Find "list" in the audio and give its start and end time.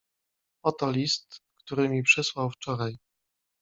0.91-1.39